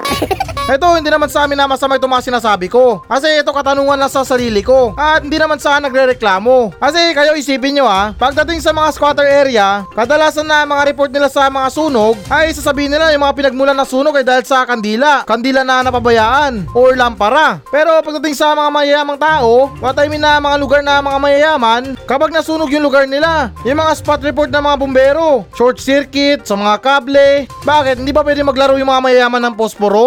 [0.69, 3.01] Ito, hindi naman sa amin na masama itong mga sinasabi ko.
[3.09, 4.93] Kasi ito katanungan lang sa sarili ko.
[4.93, 6.77] At hindi naman sa nagre-reklamo.
[6.77, 11.25] Kasi kayo isipin nyo ha, pagdating sa mga squatter area, kadalasan na mga report nila
[11.25, 15.25] sa mga sunog, ay sasabihin nila yung mga pinagmulan ng sunog ay dahil sa kandila.
[15.25, 17.65] Kandila na napabayaan or lampara.
[17.73, 21.97] Pero pagdating sa mga mayayamang tao, what I mean na mga lugar na mga mayayaman,
[22.05, 26.53] kapag nasunog yung lugar nila, yung mga spot report ng mga bumbero, short circuit, sa
[26.53, 29.98] mga kable, bakit hindi ba pwede maglaro yung mga mayayaman ng posporo?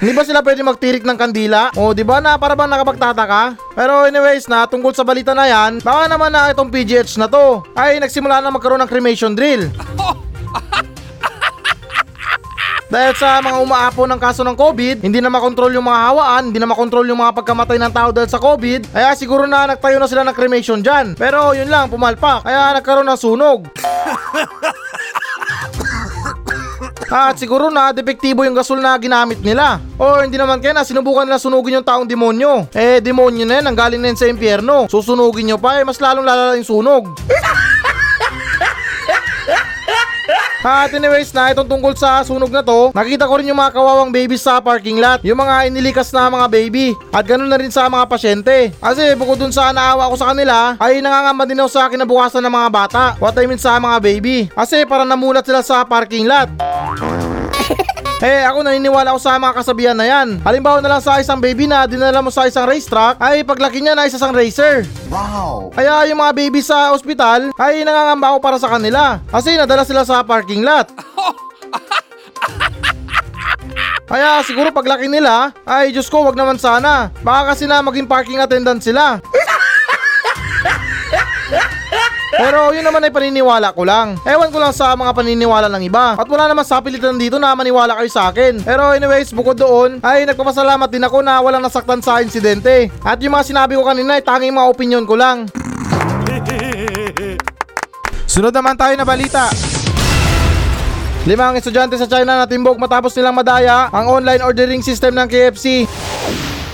[0.00, 1.76] Hindi ba sila pwede magtirik ng kandila?
[1.76, 3.52] O, di ba na para bang nakapagtataka?
[3.76, 7.60] Pero anyways na, tungkol sa balita na yan, baka naman na itong PGH na to
[7.76, 9.68] ay nagsimula na magkaroon ng cremation drill.
[12.90, 16.58] Dahil sa mga umaapo ng kaso ng COVID, hindi na makontrol yung mga hawaan, hindi
[16.58, 20.10] na makontrol yung mga pagkamatay ng tao dahil sa COVID, kaya siguro na nagtayo na
[20.10, 21.14] sila ng cremation dyan.
[21.14, 23.68] Pero yun lang, pumalpak, kaya nagkaroon ng sunog.
[27.10, 29.82] At siguro na depektibo yung gasol na ginamit nila.
[29.98, 32.70] O hindi naman kaya na sinubukan nila sunugin yung taong demonyo.
[32.70, 34.86] Eh demonyo na yan, ang galing na yan sa impyerno.
[34.86, 37.10] Susunugin nyo pa eh, mas lalong lalala yung sunog.
[40.60, 44.12] At anyways na itong tungkol sa sunog na to, nakita ko rin yung mga kawawang
[44.12, 45.24] babies sa parking lot.
[45.24, 46.92] Yung mga inilikas na mga baby.
[47.08, 48.76] At ganun na rin sa mga pasyente.
[48.76, 52.52] Kasi bukod dun sa naawa ko sa kanila, ay nangangamba din ako sa kinabukasan ng
[52.52, 53.02] mga bata.
[53.16, 54.52] What I mean sa mga baby.
[54.52, 56.52] Kasi para namulat sila sa parking lot.
[58.20, 60.44] Eh ako naniniwala ako sa mga kasabihan na yan.
[60.44, 63.96] Halimbawa na lang sa isang baby na dinala mo sa isang racetrack ay paglaki niya
[63.96, 64.84] na isa isang racer.
[65.08, 65.72] Wow!
[65.72, 70.04] Kaya yung mga baby sa ospital ay nangangamba ako para sa kanila kasi nadala sila
[70.04, 70.92] sa parking lot.
[74.10, 77.08] Kaya siguro paglaki nila ay Diyos ko wag naman sana.
[77.24, 79.16] Baka kasi na maging parking attendant sila.
[82.30, 84.14] Pero yun naman ay paniniwala ko lang.
[84.22, 86.14] Ewan ko lang sa mga paniniwala ng iba.
[86.14, 88.62] At wala naman sa pilitan dito na maniwala kayo sa akin.
[88.62, 92.86] Pero anyways, bukod doon, ay nagpapasalamat din ako na walang nasaktan sa insidente.
[93.02, 95.46] At yung mga sinabi ko kanina ay tanging mga opinion ko lang.
[98.30, 99.50] Sunod naman tayo na balita.
[101.28, 105.84] Limang estudyante sa China na timbog matapos nilang madaya ang online ordering system ng KFC.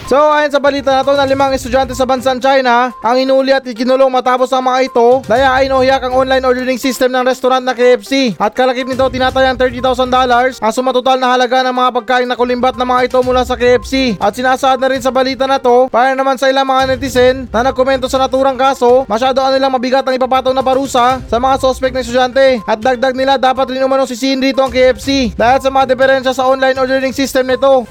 [0.06, 3.66] So ayon sa balita na to na limang estudyante sa bansang China ang inuli at
[3.66, 5.18] ikinulong matapos ang mga ito.
[5.26, 9.58] Dayain o hiyak ang online ordering system ng restaurant na KFC at kalakip nito tinatayang
[9.58, 13.58] $30,000 ang sumatotal na halaga ng mga pagkain na kulimbat ng mga ito mula sa
[13.58, 17.50] KFC at sinasaad na rin sa balita na to para naman sa ilang mga netizen
[17.50, 21.58] na nagkomento sa naturang kaso masyado ang nilang mabigat ang ipapataw na parusa sa mga
[21.58, 22.62] suspect na estudyante.
[22.62, 26.46] At dagdag nila dapat rin umanong sisihin dito ang KFC dahil sa mga diferensya sa
[26.46, 27.90] online ordering system nito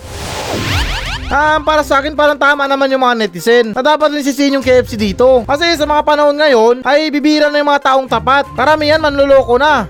[1.26, 4.66] Ah, para sa akin parang tama naman yung mga netizen na dapat rin sisihin yung
[4.66, 5.42] KFC dito.
[5.50, 8.46] Kasi sa mga panahon ngayon ay bibira na yung mga taong tapat.
[8.54, 9.90] Karamihan manluloko na.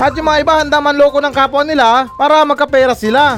[0.00, 3.36] At yung mga iba handa manloko ng kapwa nila para magkapera sila.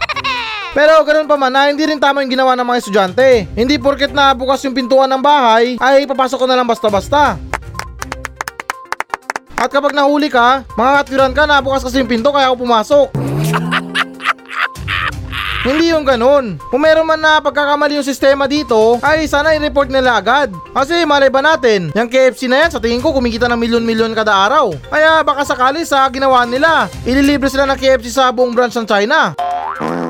[0.76, 3.46] Pero ganun pa man na hindi rin tama yung ginawa ng mga estudyante.
[3.54, 7.38] Hindi porket na bukas yung pintuan ng bahay ay papasok ko na lang basta-basta.
[9.54, 13.23] At kapag nahuli ka, mga katwiran ka na bukas kasi yung pinto kaya ako pumasok.
[15.64, 16.60] Hindi yung ganun.
[16.68, 20.52] Kung meron man na pagkakamali yung sistema dito, ay sana i-report nila agad.
[20.76, 24.44] Kasi malay ba natin, yung KFC na yan sa tingin ko kumikita ng milyon-milyon kada
[24.44, 24.76] araw.
[24.92, 29.32] Kaya baka sakali sa ginawa nila, ililibre sila ng KFC sa buong branch ng China.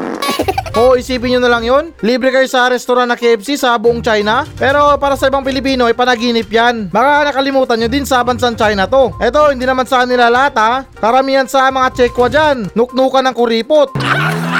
[0.74, 4.42] O isipin nyo na lang yun, libre kayo sa restaurant na KFC sa buong China.
[4.58, 6.90] Pero para sa ibang Pilipino ay panaginip yan.
[6.90, 9.14] Baka nakalimutan nyo din sa bansang China to.
[9.22, 10.82] Eto, hindi naman sa nila lahat ha.
[10.98, 13.94] Karamihan sa mga Chekwa dyan, nuknukan ng kuripot.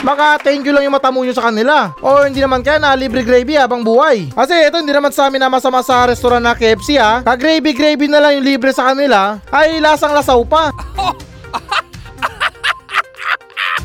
[0.00, 1.92] Baka thank you lang yung mata mo nyo sa kanila.
[2.00, 4.32] O hindi naman kaya na libre gravy habang buhay.
[4.32, 7.20] Kasi ito hindi naman sa amin na masama sa restaurant na KFC ha.
[7.20, 10.72] Ka gravy gravy na lang yung libre sa kanila ay lasang lasaw pa.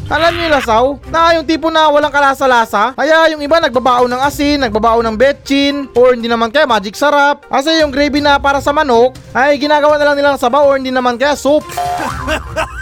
[0.05, 0.85] Alam niyo lasaw?
[1.09, 2.93] Na yung tipo na walang kalasa-lasa?
[2.93, 7.41] Kaya yung iba nagbabaon ng asin, nagbabaon ng betchin, or hindi naman kaya magic sarap.
[7.49, 10.93] Kasi yung gravy na para sa manok, ay ginagawa na lang nilang sabaw or hindi
[10.93, 11.65] naman kaya soup.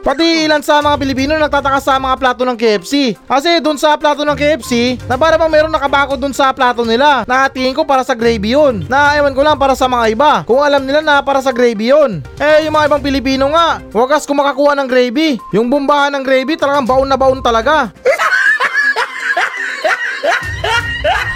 [0.00, 3.20] Pati ilan sa mga Pilipino nagtataka sa mga plato ng KFC.
[3.28, 7.28] Kasi dun sa plato ng KFC, na para bang meron nakabako dun sa plato nila.
[7.28, 8.88] Nakatingin ko para sa gravy yun.
[8.88, 10.32] Na ewan ko lang para sa mga iba.
[10.48, 12.24] Kung alam nila na para sa gravy yun.
[12.40, 15.36] Eh yung mga ibang Pilipino nga, wagas kung makakuha ng gravy.
[15.52, 17.92] Yung bumbahan ng gravy talagang baon na baon talaga.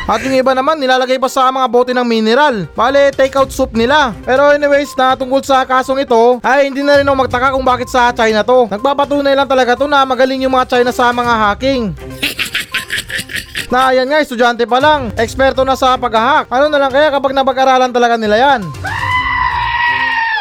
[0.04, 2.68] At yung iba naman nilalagay pa sa mga bote ng mineral.
[2.76, 4.12] Bale, take out soup nila.
[4.28, 7.88] Pero anyways, na tungkol sa kasong ito, ay hindi na rin ako magtaka kung bakit
[7.88, 8.68] sa China to.
[8.68, 11.82] Nagpapatunay lang talaga to na magaling yung mga China sa mga hacking.
[13.72, 16.46] Na ayan nga, estudyante pa lang, eksperto na sa pag-hack.
[16.52, 18.60] Ano na lang kaya kapag napag-aralan talaga nila yan?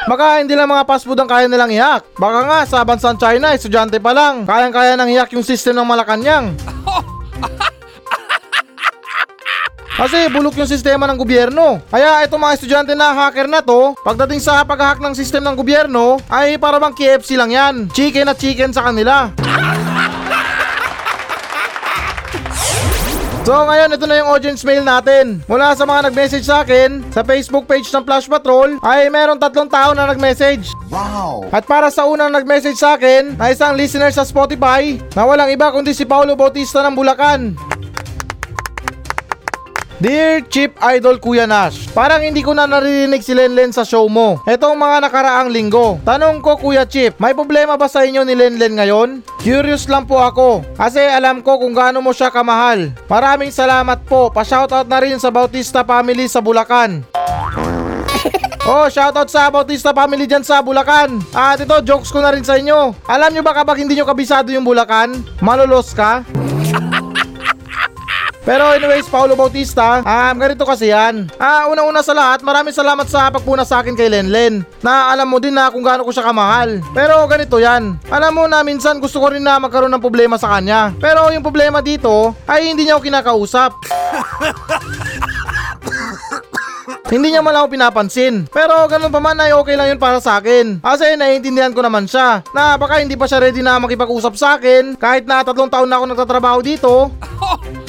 [0.06, 2.04] Baka hindi lang mga fast food ang kaya nilang i-hack.
[2.20, 6.52] Baka nga sa bansang China, estudyante pa lang, kayang-kaya nang i-hack yung system ng Malacanang.
[9.94, 11.78] Kasi bulok yung sistema ng gobyerno.
[11.86, 16.18] Kaya itong mga estudyante na hacker na to, pagdating sa pag-hack ng system ng gobyerno,
[16.34, 17.74] ay para bang KFC lang yan.
[17.94, 19.30] Chicken at chicken sa kanila.
[23.44, 25.44] So ngayon, ito na yung audience mail natin.
[25.52, 29.68] Mula sa mga nag-message sa akin, sa Facebook page ng Flash Patrol, ay meron tatlong
[29.68, 30.72] tao na nag-message.
[30.88, 31.52] Wow!
[31.52, 35.76] At para sa unang nag-message sa akin, na isang listener sa Spotify, na walang iba
[35.76, 37.73] kundi si Paulo Bautista ng Bulacan.
[40.02, 44.42] Dear Chip Idol Kuya Nash, parang hindi ko na naririnig si Lenlen sa show mo.
[44.50, 46.02] Etong mga nakaraang linggo.
[46.02, 49.22] Tanong ko Kuya Chip, may problema ba sa inyo ni Lenlen ngayon?
[49.38, 50.66] Curious lang po ako.
[50.74, 52.90] Kasi alam ko kung gaano mo siya kamahal.
[53.06, 54.34] Maraming salamat po.
[54.34, 57.06] Pa-shoutout na rin sa Bautista family sa Bulacan.
[58.64, 61.20] Oh, shoutout sa Bautista family dyan sa Bulacan.
[61.36, 62.96] At ito, jokes ko na rin sa inyo.
[63.12, 66.24] Alam nyo ba kapag hindi nyo kabisado yung Bulacan, malulos ka?
[68.44, 71.32] Pero anyways, Paulo Bautista, um, ganito kasi yan.
[71.40, 74.68] Ah, unang-una sa lahat, maraming salamat sa pagpuna sa akin kay Lenlen.
[74.84, 76.84] Na alam mo din na kung gaano ko siya kamahal.
[76.92, 77.96] Pero ganito yan.
[78.12, 80.92] Alam mo na minsan gusto ko rin na magkaroon ng problema sa kanya.
[81.00, 83.72] Pero yung problema dito ay hindi niya ako kinakausap.
[87.14, 88.50] Hindi niya man ako pinapansin.
[88.50, 90.82] Pero ganun pa man ay okay lang yun para sa akin.
[90.82, 94.98] Kasi naiintindihan ko naman siya na baka hindi pa siya ready na makipag-usap sa akin
[94.98, 97.14] kahit na tatlong taon na ako nagtatrabaho dito.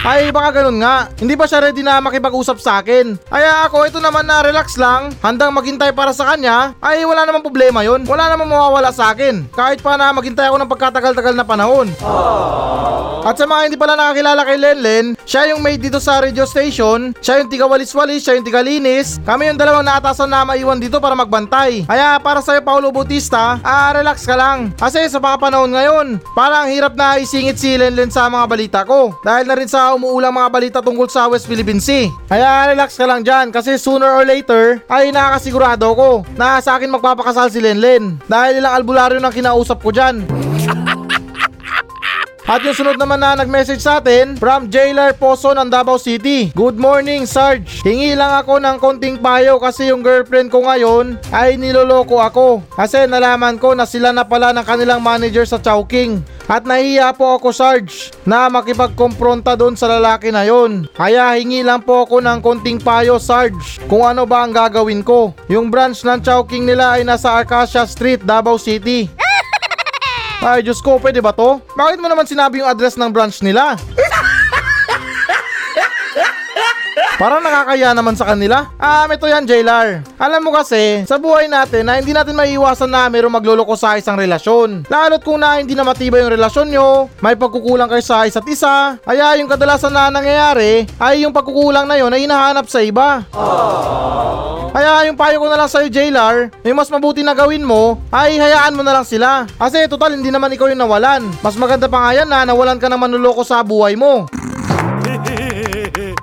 [0.00, 3.20] Ay baka ganun nga, hindi pa siya ready na makipag-usap sa akin.
[3.28, 7.44] Kaya ako ito naman na relax lang, handang maghintay para sa kanya, ay wala namang
[7.44, 8.08] problema yon.
[8.08, 9.44] Wala namang mawawala sa akin.
[9.52, 11.92] Kahit pa na maghintay ako ng pagkatagal-tagal na panahon.
[13.20, 17.12] At sa mga hindi pala nakakilala kay Lenlen, siya yung maid dito sa radio station,
[17.20, 19.20] siya yung tiga walis-walis, siya yung tiga linis.
[19.28, 21.84] Kami yung dalawang naatasan na maiwan dito para magbantay.
[21.84, 24.72] Kaya para sa'yo Paulo Bautista, ah relax ka lang.
[24.72, 29.12] Kasi sa mga panahon ngayon, parang hirap na isingit si Lenlen sa mga balita ko.
[29.20, 32.10] Dahil na rin sa umuulang mga balita tungkol sa West Philippine Sea.
[32.26, 36.90] Kaya relax ka lang dyan kasi sooner or later ay nakakasigurado ko na sa akin
[36.90, 38.18] magpapakasal si Lenlen.
[38.26, 40.22] Dahil ilang albularyo nang kinausap ko dyan.
[42.50, 46.50] At yung sunod naman na nag-message sa atin from Jailer Poso ng Davao City.
[46.50, 47.78] Good morning, Sarge.
[47.86, 52.66] Hingi lang ako ng konting payo kasi yung girlfriend ko ngayon ay niloloko ako.
[52.74, 56.26] Kasi nalaman ko na sila na pala ng kanilang manager sa Chowking.
[56.50, 60.90] At nahiya po ako, Sarge, na makipagkompronta doon sa lalaki na yon.
[60.98, 65.30] Kaya hingi lang po ako ng konting payo, Sarge, kung ano ba ang gagawin ko.
[65.46, 69.06] Yung branch ng Chowking nila ay nasa Arcasia Street, Davao City.
[70.42, 71.62] Ay, Diyos ko, pwede ba to?
[71.76, 73.78] Bakit mo naman sinabi yung address ng branch nila?
[77.20, 78.72] Parang nakakaya naman sa kanila.
[78.80, 80.00] Ah, ito yan, Jailar.
[80.16, 84.16] Alam mo kasi, sa buhay natin na hindi natin maiiwasan na mayroong magluloko sa isang
[84.16, 84.88] relasyon.
[84.88, 88.96] Lalo't kung na hindi na matibay yung relasyon nyo, may pagkukulang kayo sa isa't isa,
[89.04, 93.20] kaya yung kadalasan na nangyayari ay yung pagkukulang na yun ay hinahanap sa iba.
[94.72, 98.40] Kaya yung payo ko na lang sa'yo, Jailar, yung mas mabuti na gawin mo, ay
[98.40, 99.44] hayaan mo na lang sila.
[99.60, 101.28] Kasi total, hindi naman ikaw yung nawalan.
[101.44, 104.24] Mas maganda pa nga yan na nawalan ka ng manluloko sa buhay mo.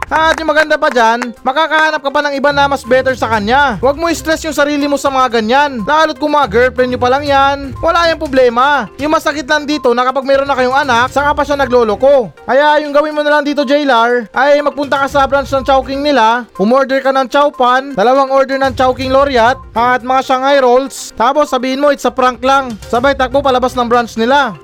[0.07, 3.75] At yung maganda pa dyan, makakahanap ka pa ng iba na mas better sa kanya.
[3.83, 5.83] Huwag mo stress yung sarili mo sa mga ganyan.
[5.83, 8.87] Lalo't kung mga girlfriend nyo pa lang yan, wala yung problema.
[9.03, 12.31] Yung masakit lang dito na kapag meron na kayong anak, saka pa siya nagloloko.
[12.47, 15.99] Kaya yung gawin mo na lang dito, Jailar, ay magpunta ka sa branch ng Chowking
[15.99, 21.51] nila, umorder ka ng Chowpan, dalawang order ng Chowking Loriat, at mga Shanghai Rolls, tapos
[21.51, 22.71] sabihin mo it's a prank lang.
[22.87, 24.55] Sabay takbo palabas ng branch nila.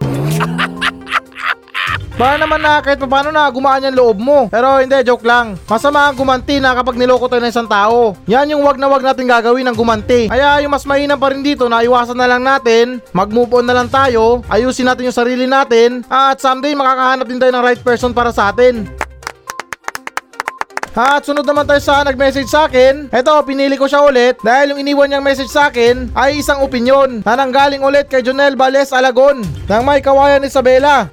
[2.14, 4.46] Para naman na kahit paano na gumaan yung loob mo.
[4.54, 5.58] Pero hindi, joke lang.
[5.66, 8.14] Masama ang gumanti na kapag niloko tayo ng isang tao.
[8.30, 10.30] Yan yung wag na wag natin gagawin ng gumanti.
[10.30, 13.74] Kaya yung mas mainam pa rin dito na iwasan na lang natin, mag-move on na
[13.74, 18.14] lang tayo, ayusin natin yung sarili natin, at someday makakahanap din tayo ng right person
[18.14, 18.86] para sa atin.
[20.94, 23.10] At sunod naman tayo sa nag-message sa akin.
[23.10, 27.26] Ito, pinili ko siya ulit dahil yung iniwan niyang message sa akin ay isang opinion
[27.26, 31.10] na nanggaling ulit kay Jonel Vales Alagon ng may kawayan Isabela.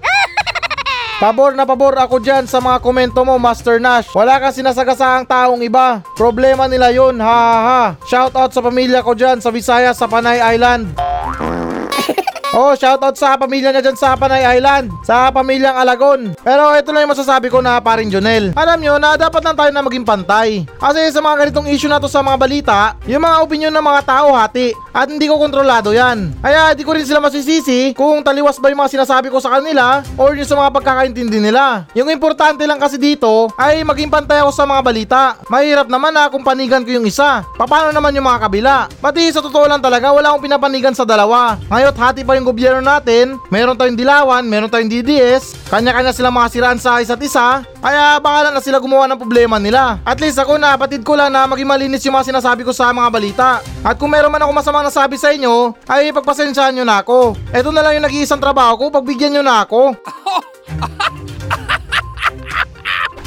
[1.21, 4.09] Pabor na pabor ako dyan sa mga komento mo, Master Nash.
[4.16, 6.01] Wala kang sinasagasaang taong iba.
[6.16, 7.83] Problema nila yun, ha ha ha.
[8.09, 10.97] Shout out sa pamilya ko dyan sa Visayas sa Panay Island.
[12.51, 16.35] Oh, shoutout sa pamilya niya dyan sa Panay Island, sa pamilyang Alagon.
[16.43, 18.51] Pero ito lang yung masasabi ko na paring Jonel.
[18.59, 20.66] Alam nyo na dapat lang tayo na maging pantay.
[20.83, 24.03] Kasi sa mga ganitong issue na to sa mga balita, yung mga opinion ng mga
[24.03, 24.75] tao hati.
[24.91, 26.34] At hindi ko kontrolado yan.
[26.43, 30.03] Kaya di ko rin sila masisisi kung taliwas ba yung mga sinasabi ko sa kanila
[30.18, 31.86] or yung sa mga pagkakaintindi nila.
[31.95, 35.22] Yung importante lang kasi dito ay maging pantay ako sa mga balita.
[35.47, 37.47] Mahirap naman na kung panigan ko yung isa.
[37.55, 38.76] Paano naman yung mga kabila?
[38.99, 41.55] Pati sa totoo lang talaga wala akong pinapanigan sa dalawa.
[41.70, 46.49] Ngayon hati pa yung gobyerno natin, meron tayong dilawan, meron tayong DDS, kanya-kanya sila mga
[46.49, 49.97] siraan sa isa't isa, kaya baka na sila gumawa ng problema nila.
[50.05, 52.93] At least ako na, patid ko lang na maging malinis yung mga sinasabi ko sa
[52.93, 53.64] mga balita.
[53.81, 57.41] At kung meron man ako masamang nasabi sa inyo, ay pagpasensyahan nyo na ako.
[57.57, 59.97] Ito na lang yung nag-iisang trabaho ko, pagbigyan nyo na ako.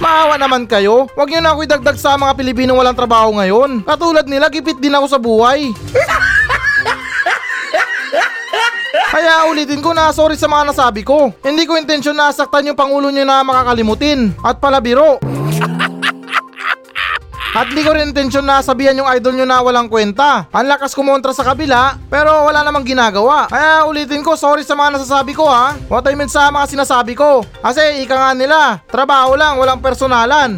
[0.04, 1.10] Maawa naman kayo.
[1.18, 3.82] Huwag nyo na ako idagdag sa mga Pilipinong walang trabaho ngayon.
[3.88, 5.70] Katulad nila, gipit din ako sa buhay.
[9.14, 11.30] Kaya ulitin ko na sorry sa mga nasabi ko.
[11.46, 14.34] Hindi ko intensyon na saktan yung pangulo nyo na makakalimutin.
[14.42, 15.22] At palabiro.
[17.54, 20.50] At di ko rin intensyon na sabihan yung idol nyo na walang kwenta.
[20.50, 23.46] Ang lakas kumontra sa kabila, pero wala namang ginagawa.
[23.46, 25.78] Kaya ulitin ko, sorry sa mga nasasabi ko ha.
[25.86, 27.46] What I meant sa mga sinasabi ko.
[27.62, 30.58] Kasi ika nga nila, trabaho lang, walang personalan.